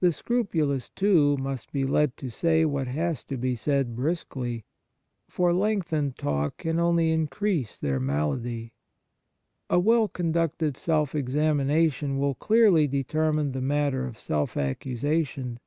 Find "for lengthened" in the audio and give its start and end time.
5.28-6.18